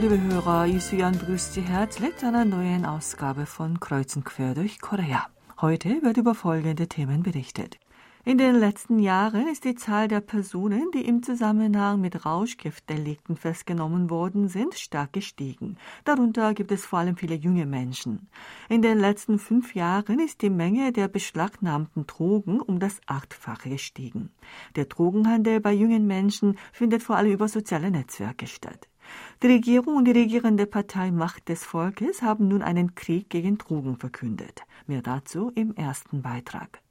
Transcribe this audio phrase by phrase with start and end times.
[0.00, 5.26] liebe Hörer, Isuyan begrüßt Sie herzlich zu einer neuen Ausgabe von Kreuzen quer durch Korea.
[5.60, 7.78] Heute wird über folgende Themen berichtet.
[8.24, 14.08] In den letzten Jahren ist die Zahl der Personen, die im Zusammenhang mit Rauschgiftdelikten festgenommen
[14.08, 15.76] worden sind, stark gestiegen.
[16.04, 18.30] Darunter gibt es vor allem viele junge Menschen.
[18.70, 24.30] In den letzten fünf Jahren ist die Menge der beschlagnahmten Drogen um das Achtfache gestiegen.
[24.76, 28.89] Der Drogenhandel bei jungen Menschen findet vor allem über soziale Netzwerke statt.
[29.42, 33.96] Die Regierung und die regierende Partei Macht des Volkes haben nun einen Krieg gegen Drogen
[33.96, 34.64] verkündet.
[34.86, 36.82] Mehr dazu im ersten Beitrag.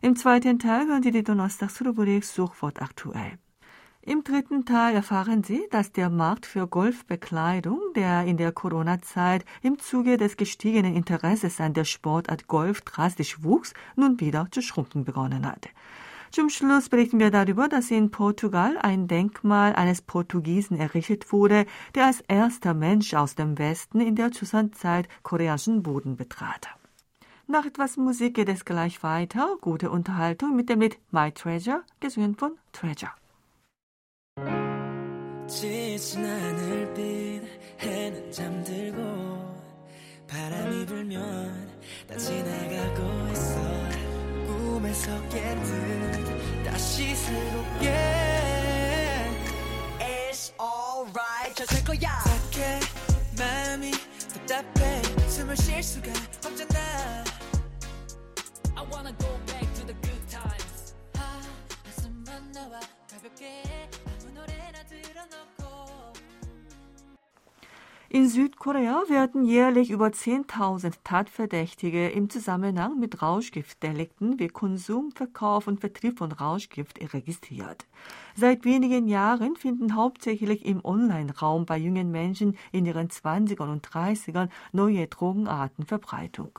[0.00, 3.38] Im zweiten Teil hören Sie die Donnerstagsrubrik Suchwort aktuell.
[4.00, 9.78] Im dritten Teil erfahren Sie, dass der Markt für Golfbekleidung, der in der Corona-Zeit im
[9.78, 15.44] Zuge des gestiegenen Interesses an der Sportart Golf drastisch wuchs, nun wieder zu schrumpfen begonnen
[15.46, 15.68] hat.
[16.31, 22.05] Zum Schluss berichten wir darüber, dass in Portugal ein Denkmal eines Portugiesen errichtet wurde, der
[22.05, 26.67] als erster Mensch aus dem Westen in der Zwischenzeit koreanischen Boden betrat.
[27.47, 29.55] Nach etwas Musik geht es gleich weiter.
[29.61, 33.13] Gute Unterhaltung mit dem Lied My Treasure, gesungen von Treasure.
[35.47, 37.41] 지친 하늘빛
[37.79, 39.01] 해는 잠들고
[40.27, 41.71] 바람이 불면
[42.05, 44.00] 다 지나가고 있어
[44.81, 47.93] 꿈에서 깬듯 다시 새롭게
[49.99, 52.79] It's alright 잘될 거야 착해
[53.37, 53.91] 마음이
[54.47, 56.11] 답답해 숨을 쉴 수가
[56.43, 57.23] 없잖아
[58.75, 61.41] I wanna go back to the good times 아
[61.85, 62.79] 가슴만 나와
[63.11, 63.63] 가볍게
[64.07, 65.60] 아무 노래나 틀어놓고
[68.14, 75.80] In Südkorea werden jährlich über 10.000 Tatverdächtige im Zusammenhang mit Rauschgiftdelikten wie Konsum, Verkauf und
[75.80, 77.86] Vertrieb von Rauschgift registriert.
[78.36, 84.50] Seit wenigen Jahren finden hauptsächlich im Online-Raum bei jungen Menschen in ihren 20ern und 30ern
[84.72, 86.58] neue Drogenarten Verbreitung.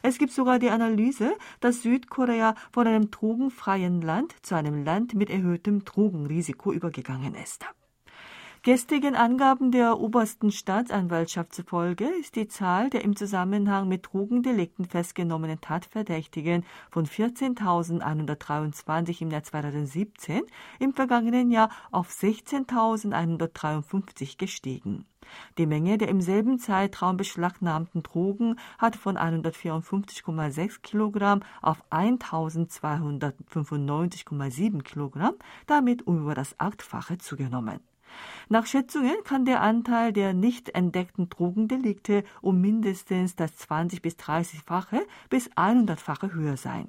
[0.00, 5.28] Es gibt sogar die Analyse, dass Südkorea von einem drogenfreien Land zu einem Land mit
[5.28, 7.66] erhöhtem Drogenrisiko übergegangen ist.
[8.64, 15.60] Gestrigen Angaben der obersten Staatsanwaltschaft zufolge ist die Zahl der im Zusammenhang mit Drogendelikten festgenommenen
[15.60, 20.44] Tatverdächtigen von 14.123 im Jahr 2017
[20.78, 25.04] im vergangenen Jahr auf 16.153 gestiegen.
[25.58, 35.34] Die Menge der im selben Zeitraum beschlagnahmten Drogen hat von 154,6 Kilogramm auf 1295,7 Kilogramm,
[35.66, 37.80] damit um über das Achtfache zugenommen.
[38.48, 45.00] Nach Schätzungen kann der Anteil der nicht entdeckten Drogendelikte um mindestens das 20 bis 30-fache
[45.30, 46.88] bis 100-fache höher sein.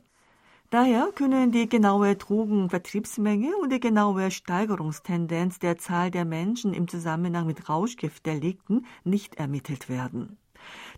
[0.72, 7.46] Daher können die genaue Drogenvertriebsmenge und die genaue Steigerungstendenz der Zahl der Menschen im Zusammenhang
[7.46, 10.38] mit Rauschgiftdelikten nicht ermittelt werden.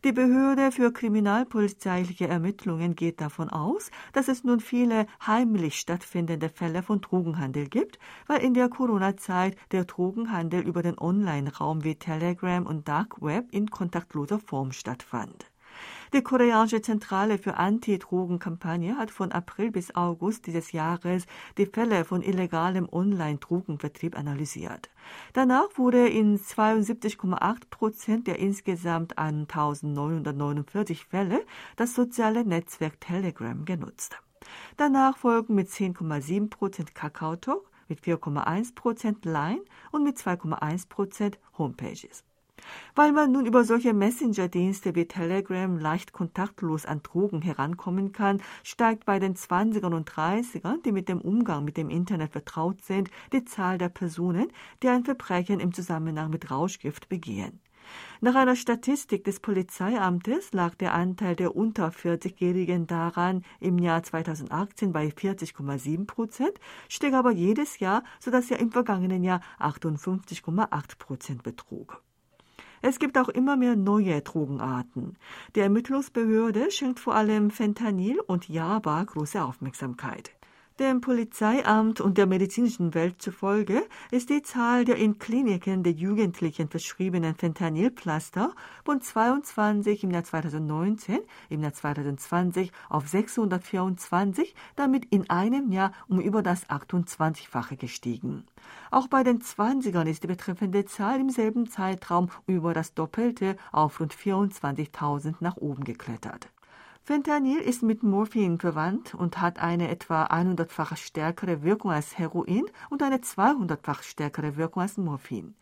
[0.04, 6.84] Die Behörde für kriminalpolizeiliche Ermittlungen geht davon aus, dass es nun viele heimlich stattfindende Fälle
[6.84, 12.88] von Drogenhandel gibt, weil in der Corona-Zeit der Drogenhandel über den Online-Raum wie Telegram und
[12.88, 15.46] Dark Web in kontaktloser Form stattfand.
[16.14, 21.26] Die koreanische Zentrale für Anti-Drogen-Kampagne hat von April bis August dieses Jahres
[21.58, 24.90] die Fälle von illegalem Online-Drogenvertrieb analysiert.
[25.34, 31.46] Danach wurde in 72,8 Prozent der insgesamt 1949 Fälle
[31.76, 34.18] das soziale Netzwerk Telegram genutzt.
[34.78, 42.24] Danach folgen mit 10,7 Prozent KakaoTalk, mit 4,1 Prozent Line und mit 2,1 Prozent Homepages.
[42.96, 49.06] Weil man nun über solche Messenger-Dienste wie Telegram leicht kontaktlos an Drogen herankommen kann, steigt
[49.06, 53.46] bei den 20ern und 30ern, die mit dem Umgang mit dem Internet vertraut sind, die
[53.46, 54.52] Zahl der Personen,
[54.84, 57.60] die ein Verbrechen im Zusammenhang mit Rauschgift begehen.
[58.20, 64.92] Nach einer Statistik des Polizeiamtes lag der Anteil der unter 40-Jährigen daran im Jahr 2018
[64.92, 72.02] bei 40,7 Prozent, stieg aber jedes Jahr, sodass er im vergangenen Jahr 58,8 Prozent betrug.
[72.90, 75.18] Es gibt auch immer mehr neue Drogenarten.
[75.58, 80.32] Die Ermittlungsbehörde schenkt vor allem Fentanyl und Java große Aufmerksamkeit.
[80.80, 83.82] Dem Polizeiamt und der medizinischen Welt zufolge
[84.12, 88.54] ist die Zahl der in Kliniken der Jugendlichen verschriebenen Fentanylpflaster
[88.86, 91.18] von 22 im Jahr 2019
[91.50, 98.46] im Jahr 2020 auf 624, damit in einem Jahr um über das 28-fache gestiegen.
[98.92, 104.00] Auch bei den 20ern ist die betreffende Zahl im selben Zeitraum über das Doppelte auf
[104.00, 106.50] rund 24.000 nach oben geklettert.
[107.08, 113.02] Fentanyl ist mit Morphin verwandt und hat eine etwa 100-fach stärkere Wirkung als Heroin und
[113.02, 115.56] eine 200-fach stärkere Wirkung als Morphin.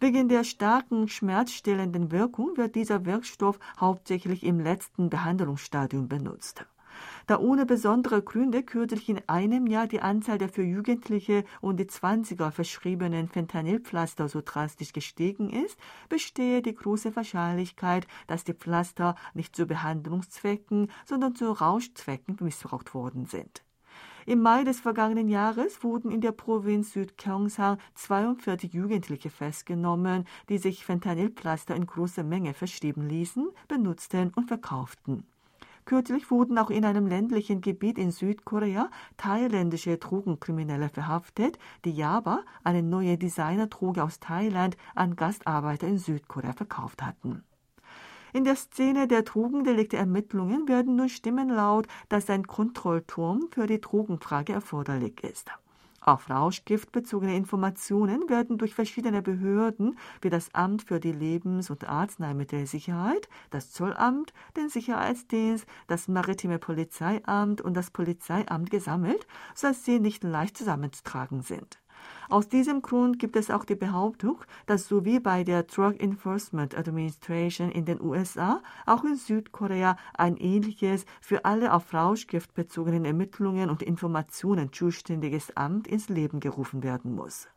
[0.00, 6.64] Wegen der starken schmerzstillenden Wirkung wird dieser Wirkstoff hauptsächlich im letzten Behandlungsstadium benutzt.
[7.26, 11.88] Da ohne besondere Gründe kürzlich in einem Jahr die Anzahl der für Jugendliche und die
[11.88, 15.76] Zwanziger verschriebenen Fentanylpflaster so drastisch gestiegen ist,
[16.08, 23.26] bestehe die große Wahrscheinlichkeit, dass die Pflaster nicht zu Behandlungszwecken, sondern zu Rauschzwecken missbraucht worden
[23.26, 23.64] sind.
[24.24, 30.84] Im Mai des vergangenen Jahres wurden in der Provinz Südkyongsang 42 Jugendliche festgenommen, die sich
[30.84, 35.24] Fentanylpflaster in großer Menge verschrieben ließen, benutzten und verkauften.
[35.86, 42.82] Kürzlich wurden auch in einem ländlichen Gebiet in Südkorea thailändische Drogenkriminelle verhaftet, die Java, eine
[42.82, 47.44] neue Designerdroge aus Thailand, an Gastarbeiter in Südkorea verkauft hatten.
[48.32, 53.80] In der Szene der Drogendelikte Ermittlungen werden nur Stimmen laut, dass ein Kontrollturm für die
[53.80, 55.52] Drogenfrage erforderlich ist.
[56.08, 63.28] Auf rauschgiftbezogene Informationen werden durch verschiedene Behörden wie das Amt für die Lebens- und Arzneimittelsicherheit,
[63.50, 69.26] das Zollamt, den Sicherheitsdienst, das Maritime Polizeiamt und das Polizeiamt gesammelt,
[69.56, 71.80] sodass sie nicht leicht zusammenzutragen sind.
[72.28, 76.76] Aus diesem Grund gibt es auch die Behauptung, dass so wie bei der Drug Enforcement
[76.76, 83.70] Administration in den USA auch in Südkorea ein ähnliches für alle auf Rauschgift bezogenen Ermittlungen
[83.70, 87.48] und Informationen zuständiges Amt ins Leben gerufen werden muss.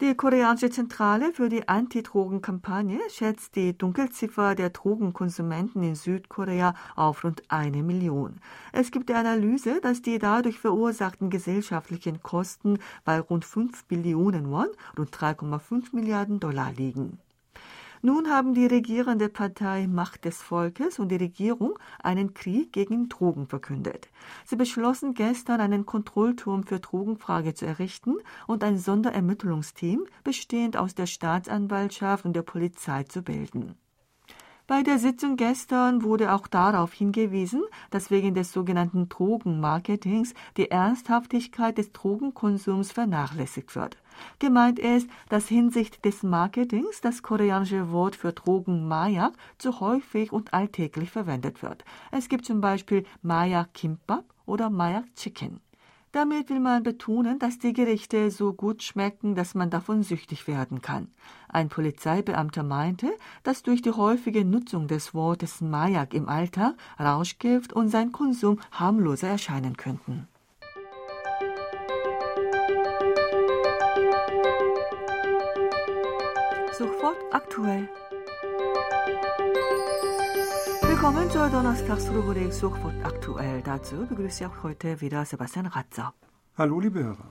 [0.00, 7.44] Die koreanische Zentrale für die Anti-Drogen-Kampagne schätzt die Dunkelziffer der Drogenkonsumenten in Südkorea auf rund
[7.46, 8.40] eine Million.
[8.72, 14.66] Es gibt die Analyse, dass die dadurch verursachten gesellschaftlichen Kosten bei rund 5 Billionen Won,
[14.98, 17.20] rund 3,5 Milliarden Dollar liegen.
[18.06, 23.46] Nun haben die regierende Partei Macht des Volkes und die Regierung einen Krieg gegen Drogen
[23.46, 24.10] verkündet.
[24.44, 28.16] Sie beschlossen gestern, einen Kontrollturm für Drogenfrage zu errichten
[28.46, 33.74] und ein Sonderermittlungsteam bestehend aus der Staatsanwaltschaft und der Polizei zu bilden.
[34.66, 41.78] Bei der Sitzung gestern wurde auch darauf hingewiesen, dass wegen des sogenannten Drogenmarketings die Ernsthaftigkeit
[41.78, 43.96] des Drogenkonsums vernachlässigt wird.
[44.38, 50.52] Gemeint ist, dass hinsichtlich des Marketings das koreanische Wort für Drogen Mayak zu häufig und
[50.52, 51.84] alltäglich verwendet wird.
[52.10, 55.60] Es gibt zum Beispiel Mayak Kimbap oder Mayak Chicken.
[56.14, 60.80] Damit will man betonen, dass die Gerichte so gut schmecken, dass man davon süchtig werden
[60.80, 61.08] kann.
[61.48, 63.12] Ein Polizeibeamter meinte,
[63.42, 69.26] dass durch die häufige Nutzung des Wortes Mayak im Alltag Rauschgift und sein Konsum harmloser
[69.26, 70.28] erscheinen könnten.
[76.76, 77.88] Sofort aktuell.
[80.82, 83.62] Willkommen zur Donnerstagsrubrik Suchwort aktuell.
[83.62, 86.14] Dazu begrüße ich auch heute wieder Sebastian Ratzer.
[86.58, 87.28] Hallo, liebe Hörer.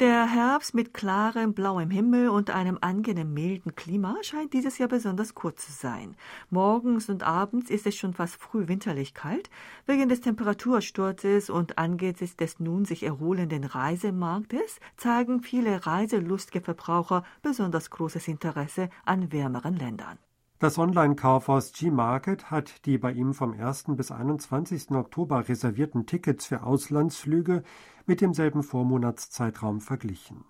[0.00, 5.34] Der Herbst mit klarem blauem Himmel und einem angenehm milden Klima scheint dieses Jahr besonders
[5.34, 6.16] kurz zu sein.
[6.48, 9.50] Morgens und abends ist es schon fast früh winterlich kalt.
[9.84, 17.90] Wegen des Temperatursturzes und angesichts des nun sich erholenden Reisemarktes zeigen viele reiselustige Verbraucher besonders
[17.90, 20.16] großes Interesse an wärmeren Ländern.
[20.60, 23.84] Das Online-Kaufhaus G-Market hat die bei ihm vom 1.
[23.96, 24.90] bis 21.
[24.90, 27.62] Oktober reservierten Tickets für Auslandsflüge
[28.04, 30.44] mit demselben Vormonatszeitraum verglichen.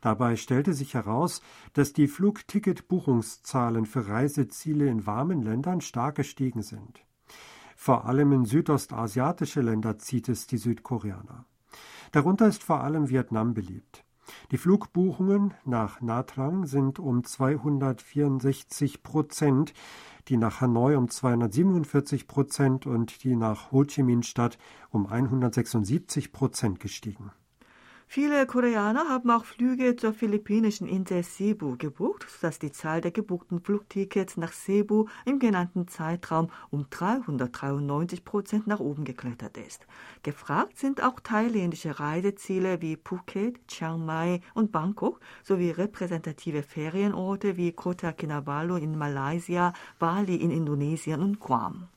[0.00, 1.42] Dabei stellte sich heraus,
[1.74, 7.04] dass die Flugticketbuchungszahlen für Reiseziele in warmen Ländern stark gestiegen sind.
[7.76, 11.44] Vor allem in südostasiatische Länder zieht es die Südkoreaner.
[12.12, 14.06] Darunter ist vor allem Vietnam beliebt.
[14.50, 19.74] Die Flugbuchungen nach Natrang sind um 264 Prozent,
[20.28, 24.58] die nach Hanoi um 247 Prozent und die nach Ho Chi Minh Stadt
[24.90, 27.32] um 176 Prozent gestiegen.
[28.06, 33.60] Viele Koreaner haben auch Flüge zur philippinischen Insel Cebu gebucht, sodass die Zahl der gebuchten
[33.60, 39.86] Flugtickets nach Cebu im genannten Zeitraum um 393 Prozent nach oben geklettert ist.
[40.22, 47.72] Gefragt sind auch thailändische Reiseziele wie Phuket, Chiang Mai und Bangkok sowie repräsentative Ferienorte wie
[47.72, 51.88] Kota Kinabalu in Malaysia, Bali in Indonesien und Guam.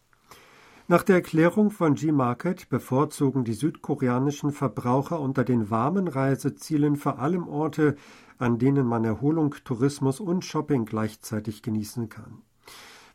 [0.90, 7.50] Nach der Erklärung von G-Market bevorzugen die südkoreanischen Verbraucher unter den warmen Reisezielen vor allem
[7.50, 7.98] Orte,
[8.38, 12.42] an denen man Erholung, Tourismus und Shopping gleichzeitig genießen kann.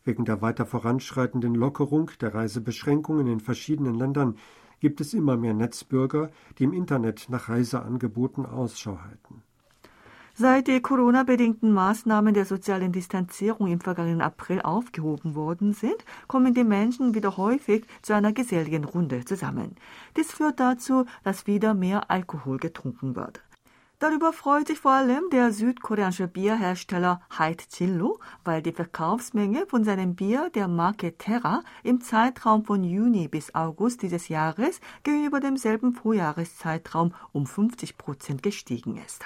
[0.05, 4.37] Wegen der weiter voranschreitenden Lockerung der Reisebeschränkungen in verschiedenen Ländern
[4.81, 9.32] gibt es immer mehr Netzbürger, die im Internet nach Reiseangeboten Ausschau halten.
[10.35, 16.65] Seit die Corona-bedingten Maßnahmen der sozialen Distanzierung im vergangenen April aufgehoben worden sind, kommen die
[16.65, 19.77] Menschen wieder häufig zu einer geselligen Runde zusammen.
[20.17, 23.43] Dies führt dazu, dass wieder mehr Alkohol getrunken wird.
[23.99, 30.17] Darüber freut sich vor allem der südkoreanische Bierhersteller Heit Chillo, weil die Verkaufsmenge von seinem
[30.17, 37.15] Bier der Marke Terra im Zeitraum von Juni bis August dieses Jahres gegenüber demselben Vorjahreszeitraum
[37.33, 39.25] um 50 Prozent gestiegen ist.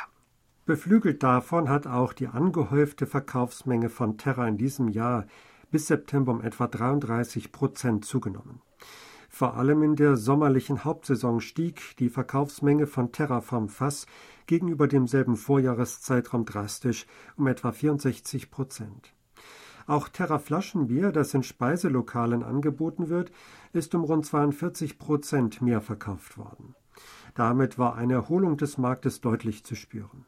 [0.66, 5.24] Beflügelt davon hat auch die angehäufte Verkaufsmenge von Terra in diesem Jahr
[5.70, 8.60] bis September um etwa 33 Prozent zugenommen.
[9.28, 14.06] Vor allem in der sommerlichen Hauptsaison stieg die Verkaufsmenge von Terra vom Fass
[14.48, 17.06] gegenüber demselben Vorjahreszeitraum drastisch
[17.36, 19.14] um etwa 64 Prozent.
[19.86, 23.30] Auch Terra Flaschenbier, das in Speiselokalen angeboten wird,
[23.72, 26.74] ist um rund 42 Prozent mehr verkauft worden.
[27.36, 30.26] Damit war eine Erholung des Marktes deutlich zu spüren.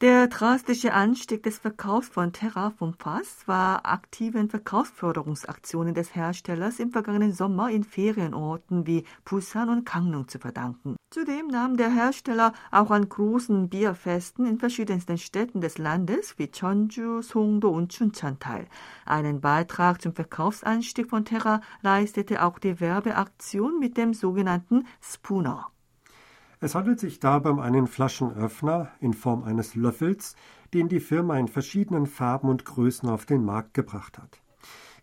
[0.00, 6.92] Der drastische Anstieg des Verkaufs von Terra vom Fass war aktiven Verkaufsförderungsaktionen des Herstellers im
[6.92, 10.94] vergangenen Sommer in Ferienorten wie Busan und Gangneung zu verdanken.
[11.10, 17.20] Zudem nahm der Hersteller auch an großen Bierfesten in verschiedensten Städten des Landes wie Cheonju,
[17.22, 18.68] Songdo und Chuncheon teil.
[19.04, 25.72] Einen Beitrag zum Verkaufsanstieg von Terra leistete auch die Werbeaktion mit dem sogenannten Spooner.
[26.60, 30.34] Es handelt sich dabei um einen Flaschenöffner in Form eines Löffels,
[30.74, 34.40] den die Firma in verschiedenen Farben und Größen auf den Markt gebracht hat.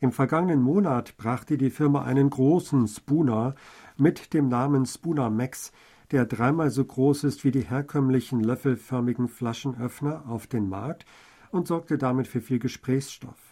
[0.01, 3.55] Im vergangenen Monat brachte die Firma einen großen Spooner
[3.95, 5.71] mit dem Namen Spooner Max,
[6.11, 11.05] der dreimal so groß ist wie die herkömmlichen löffelförmigen Flaschenöffner, auf den Markt
[11.51, 13.44] und sorgte damit für viel Gesprächsstoff.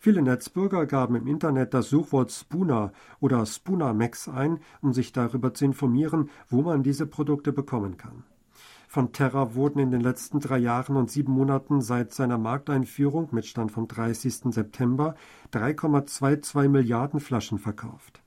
[0.00, 5.54] Viele Netzbürger gaben im Internet das Suchwort Spooner oder Spooner Max ein, um sich darüber
[5.54, 8.22] zu informieren, wo man diese Produkte bekommen kann.
[8.86, 13.44] Von Terra wurden in den letzten drei Jahren und sieben Monaten seit seiner Markteinführung mit
[13.44, 14.54] Stand vom 30.
[14.54, 15.14] September
[15.52, 18.22] 3,22 Milliarden Flaschen verkauft.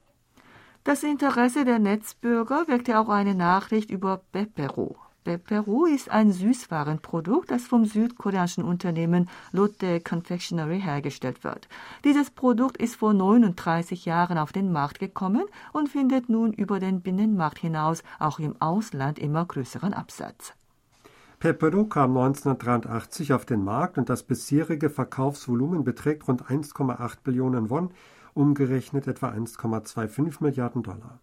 [0.84, 4.98] Das Interesse der Netzbürger weckte auch eine Nachricht über Pepero.
[5.24, 11.68] Peru ist ein Süßwarenprodukt, das vom südkoreanischen Unternehmen Lotte Confectionery hergestellt wird.
[12.04, 17.02] Dieses Produkt ist vor 39 Jahren auf den Markt gekommen und findet nun über den
[17.02, 20.54] Binnenmarkt hinaus auch im Ausland immer größeren Absatz.
[21.40, 27.90] Pepero kam 1983 auf den Markt und das bisherige Verkaufsvolumen beträgt rund 1,8 Billionen Won,
[28.34, 31.20] umgerechnet etwa 1,25 Milliarden Dollar.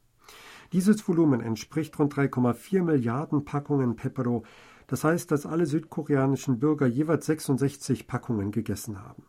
[0.72, 4.44] Dieses Volumen entspricht rund 3,4 Milliarden Packungen Pepero,
[4.86, 9.22] das heißt, dass alle südkoreanischen Bürger jeweils 66 Packungen gegessen haben.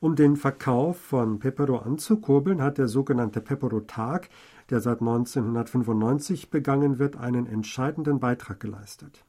[0.00, 4.28] Um den Verkauf von Pepero anzukurbeln, hat der sogenannte Pepero-Tag,
[4.70, 9.24] der seit 1995 begangen wird, einen entscheidenden Beitrag geleistet.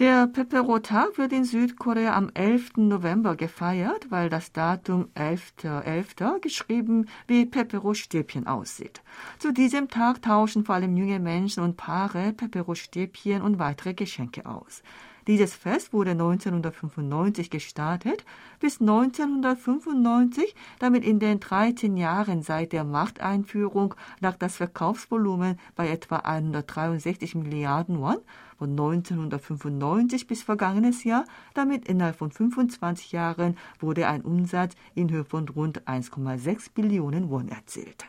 [0.00, 2.78] Der Pepero-Tag wird in Südkorea am 11.
[2.78, 5.84] November gefeiert, weil das Datum 11.11.
[5.84, 6.40] .11.
[6.40, 9.02] geschrieben wie Pepero-Stäbchen aussieht.
[9.38, 14.82] Zu diesem Tag tauschen vor allem junge Menschen und Paare Pepero-Stäbchen und weitere Geschenke aus.
[15.30, 18.24] Dieses Fest wurde 1995 gestartet.
[18.58, 26.16] Bis 1995, damit in den 13 Jahren seit der Markteinführung, lag das Verkaufsvolumen bei etwa
[26.16, 28.16] 163 Milliarden Won.
[28.58, 35.24] Von 1995 bis vergangenes Jahr, damit innerhalb von 25 Jahren, wurde ein Umsatz in Höhe
[35.24, 38.04] von rund 1,6 Billionen Won erzielt.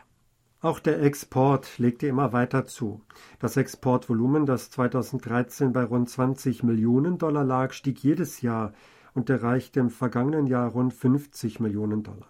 [0.62, 3.00] Auch der Export legte immer weiter zu.
[3.40, 8.72] Das Exportvolumen, das 2013 bei rund 20 Millionen Dollar lag, stieg jedes Jahr
[9.12, 12.28] und erreichte im vergangenen Jahr rund 50 Millionen Dollar.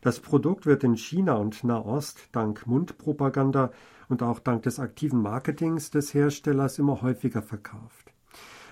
[0.00, 3.70] Das Produkt wird in China und Nahost dank Mundpropaganda
[4.08, 8.12] und auch dank des aktiven Marketings des Herstellers immer häufiger verkauft.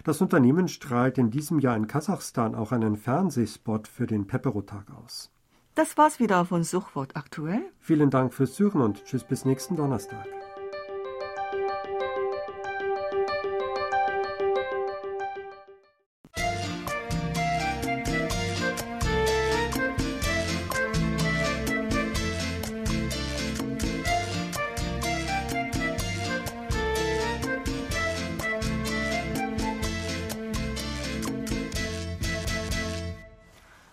[0.02, 5.30] Das Unternehmen strahlt in diesem Jahr in Kasachstan auch einen Fernsehspot für den Pepero-Tag aus.
[5.74, 7.62] Das war's wieder von Suchwort aktuell.
[7.80, 10.26] Vielen Dank fürs Zuhören und tschüss bis nächsten Donnerstag.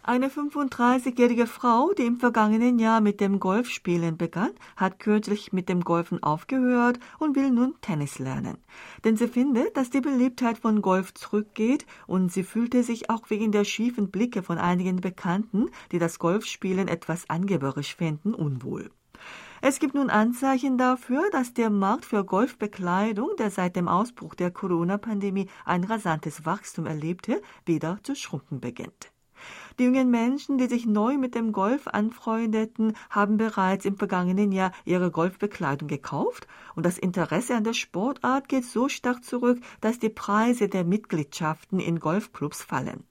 [0.09, 5.81] Eine 35-jährige Frau, die im vergangenen Jahr mit dem Golfspielen begann, hat kürzlich mit dem
[5.81, 8.57] Golfen aufgehört und will nun Tennis lernen.
[9.03, 13.51] Denn sie findet, dass die Beliebtheit von Golf zurückgeht und sie fühlte sich auch wegen
[13.51, 18.89] der schiefen Blicke von einigen Bekannten, die das Golfspielen etwas angeberisch finden, unwohl.
[19.61, 24.49] Es gibt nun Anzeichen dafür, dass der Markt für Golfbekleidung, der seit dem Ausbruch der
[24.49, 29.11] Corona-Pandemie ein rasantes Wachstum erlebte, wieder zu schrumpfen beginnt.
[29.77, 34.71] Die jungen Menschen, die sich neu mit dem Golf anfreundeten, haben bereits im vergangenen Jahr
[34.85, 40.09] ihre Golfbekleidung gekauft und das Interesse an der Sportart geht so stark zurück, dass die
[40.09, 43.03] Preise der Mitgliedschaften in Golfclubs fallen.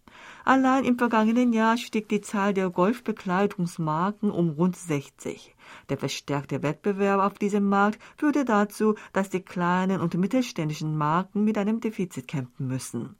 [0.44, 5.54] Allein im vergangenen Jahr stieg die Zahl der Golfbekleidungsmarken um rund 60.
[5.88, 11.58] Der verstärkte Wettbewerb auf diesem Markt führte dazu, dass die kleinen und mittelständischen Marken mit
[11.58, 13.16] einem Defizit kämpfen müssen.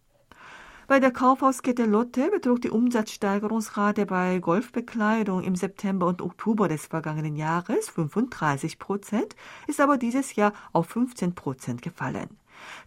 [0.89, 7.37] Bei der Kaufhauskette Lotte betrug die Umsatzsteigerungsrate bei Golfbekleidung im September und Oktober des vergangenen
[7.37, 12.31] Jahres 35 Prozent, ist aber dieses Jahr auf 15 Prozent gefallen.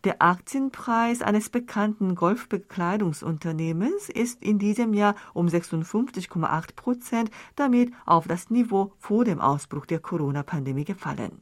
[0.03, 8.49] Der Aktienpreis eines bekannten Golfbekleidungsunternehmens ist in diesem Jahr um 56,8 Prozent damit auf das
[8.49, 11.41] Niveau vor dem Ausbruch der Corona-Pandemie gefallen.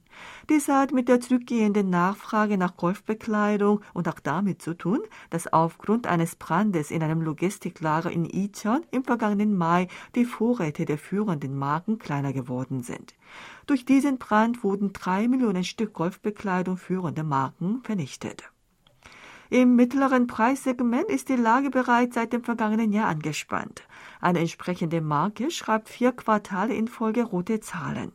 [0.50, 6.08] Dies hat mit der zurückgehenden Nachfrage nach Golfbekleidung und auch damit zu tun, dass aufgrund
[6.08, 12.00] eines Brandes in einem Logistiklager in Icheon im vergangenen Mai die Vorräte der führenden Marken
[12.00, 13.14] kleiner geworden sind.
[13.68, 18.52] Durch diesen Brand wurden drei Millionen Stück Golfbekleidung führender Marken vernichtet.
[19.52, 23.82] Im mittleren Preissegment ist die Lage bereits seit dem vergangenen Jahr angespannt.
[24.22, 28.12] Eine entsprechende Marke schreibt vier Quartale in Folge rote Zahlen.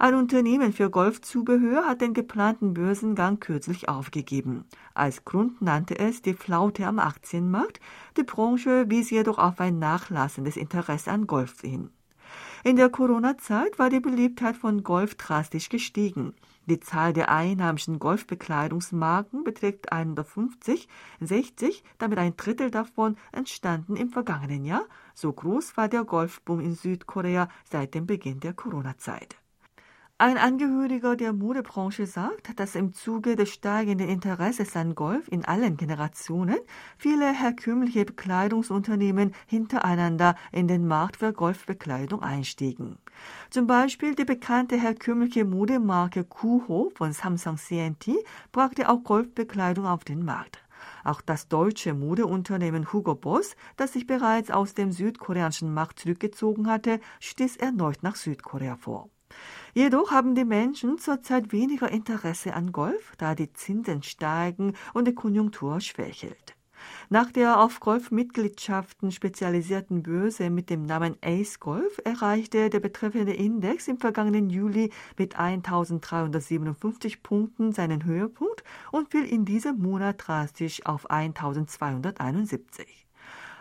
[0.00, 4.64] Ein Unternehmen für Golfzubehör hat den geplanten Börsengang kürzlich aufgegeben.
[4.92, 7.78] Als Grund nannte es die Flaute am Aktienmarkt.
[8.16, 11.90] Die Branche wies jedoch auf ein nachlassendes Interesse an Golf hin.
[12.64, 16.32] In der Corona-Zeit war die Beliebtheit von Golf drastisch gestiegen.
[16.66, 20.86] Die Zahl der einheimischen Golfbekleidungsmarken beträgt 150,
[21.18, 24.86] 60, damit ein Drittel davon entstanden im vergangenen Jahr.
[25.12, 29.41] So groß war der Golfboom in Südkorea seit dem Beginn der Corona-Zeit.
[30.24, 35.76] Ein Angehöriger der Modebranche sagt, dass im Zuge des steigenden Interesses an Golf in allen
[35.76, 36.60] Generationen
[36.96, 42.98] viele herkömmliche Bekleidungsunternehmen hintereinander in den Markt für Golfbekleidung einstiegen.
[43.50, 48.12] Zum Beispiel die bekannte herkömmliche Modemarke Kuho von Samsung CNT
[48.52, 50.62] brachte auch Golfbekleidung auf den Markt.
[51.02, 57.00] Auch das deutsche Modeunternehmen Hugo Boss, das sich bereits aus dem südkoreanischen Markt zurückgezogen hatte,
[57.18, 59.10] stieß erneut nach Südkorea vor.
[59.74, 65.14] Jedoch haben die Menschen zurzeit weniger Interesse an Golf, da die Zinsen steigen und die
[65.14, 66.54] Konjunktur schwächelt.
[67.08, 73.88] Nach der auf Golfmitgliedschaften spezialisierten Börse mit dem Namen Ace Golf erreichte der betreffende Index
[73.88, 81.08] im vergangenen Juli mit 1357 Punkten seinen Höhepunkt und fiel in diesem Monat drastisch auf
[81.08, 83.01] 1271.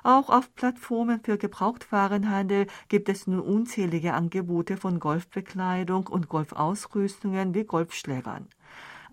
[0.04, 7.66] Auch auf Plattformen für Gebrauchtwarenhandel gibt es nun unzählige Angebote von Golfbekleidung und Golfausrüstungen wie
[7.66, 8.48] Golfschlägern.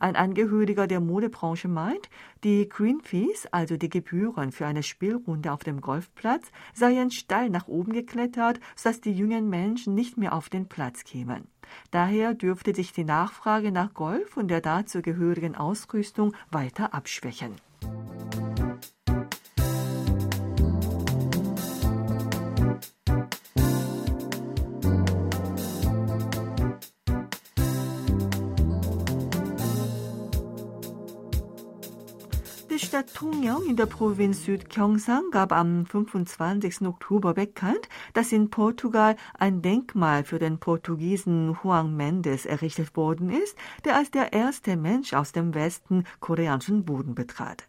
[0.00, 2.08] Ein Angehöriger der Modebranche meint,
[2.44, 7.66] die Green Fees, also die Gebühren für eine Spielrunde auf dem Golfplatz, seien steil nach
[7.66, 11.48] oben geklettert, sodass die jungen Menschen nicht mehr auf den Platz kämen.
[11.90, 17.56] Daher dürfte sich die Nachfrage nach Golf und der dazugehörigen Ausrüstung weiter abschwächen.
[33.06, 36.82] Tungyong in der Provinz Südgyeongsang gab am 25.
[36.82, 43.56] Oktober bekannt, dass in Portugal ein Denkmal für den Portugiesen Juan Mendes errichtet worden ist,
[43.84, 47.68] der als der erste Mensch aus dem Westen koreanischen Boden betrat.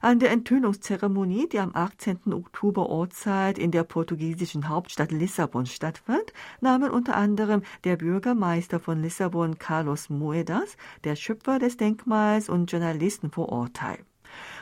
[0.00, 2.32] An der Enthüllungszeremonie, die am 18.
[2.32, 9.58] Oktober Ortszeit in der portugiesischen Hauptstadt Lissabon stattfand, nahmen unter anderem der Bürgermeister von Lissabon
[9.58, 13.98] Carlos Moedas, der Schöpfer des Denkmals und Journalisten vor Ort teil.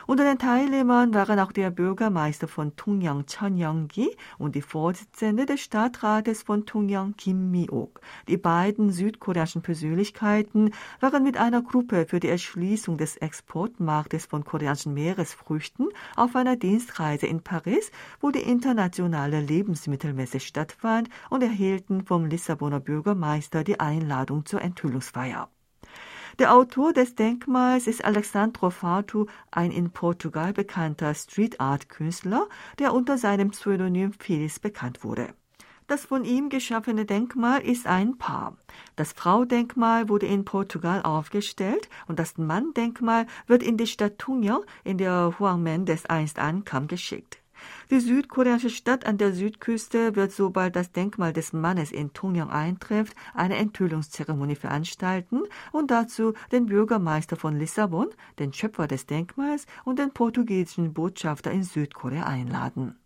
[0.07, 5.61] Unter den Teilnehmern waren auch der Bürgermeister von Tungyang Chon Young-gi und die Vorsitzende des
[5.61, 8.01] Stadtrates von Tungyang Kim Mi-ok.
[8.27, 14.95] Die beiden südkoreanischen Persönlichkeiten waren mit einer Gruppe für die Erschließung des Exportmarktes von koreanischen
[14.95, 22.79] Meeresfrüchten auf einer Dienstreise in Paris, wo die internationale Lebensmittelmesse stattfand und erhielten vom Lissabonner
[22.79, 25.49] Bürgermeister die Einladung zur Enthüllungsfeier.
[26.41, 32.49] Der Autor des Denkmals ist Alexandro Fatu, ein in Portugal bekannter Street Art Künstler,
[32.79, 35.35] der unter seinem Pseudonym Feliz bekannt wurde.
[35.85, 38.57] Das von ihm geschaffene Denkmal ist ein Paar.
[38.95, 44.97] Das Fraudenkmal wurde in Portugal aufgestellt und das Manndenkmal wird in die Stadt Tunja, in
[44.97, 47.40] der Juan Mendes einst ankam, geschickt.
[47.89, 53.15] Die südkoreanische Stadt an der Südküste wird, sobald das Denkmal des Mannes in Tongyang eintrifft,
[53.33, 60.11] eine Enthüllungszeremonie veranstalten und dazu den Bürgermeister von Lissabon, den Schöpfer des Denkmals und den
[60.11, 63.00] portugiesischen Botschafter in Südkorea einladen.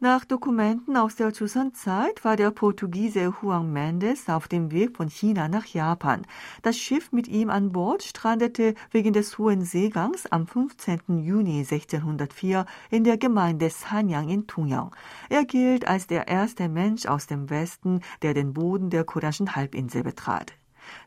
[0.00, 5.48] Nach Dokumenten aus der Joseon-Zeit war der Portugiese Juan Mendes auf dem Weg von China
[5.48, 6.24] nach Japan.
[6.62, 11.24] Das Schiff mit ihm an Bord strandete wegen des hohen Seegangs am 15.
[11.24, 14.94] Juni 1604 in der Gemeinde Sanyang in Tungyang.
[15.30, 20.04] Er gilt als der erste Mensch aus dem Westen, der den Boden der koreanischen Halbinsel
[20.04, 20.52] betrat.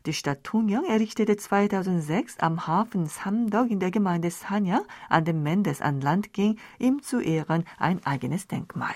[0.06, 5.80] Die Stadt Tungyang errichtete 2006 am Hafen Samdok in der Gemeinde Sanya, an dem Mendes
[5.80, 8.94] an Land ging, ihm zu Ehren ein eigenes Denkmal.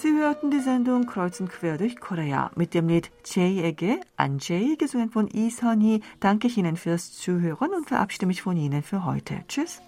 [0.00, 4.76] Sie hörten die Sendung Kreuz und Quer durch Korea mit dem Lied Jay에게 an Jay,
[4.76, 6.02] gesungen von Sunny.
[6.20, 9.42] Danke ich Ihnen fürs Zuhören und verabschiede mich von Ihnen für heute.
[9.48, 9.82] Tschüss.